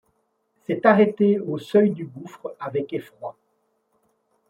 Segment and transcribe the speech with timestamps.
[0.65, 3.37] S’est arrêtée au seuil du gouffre avec effroi.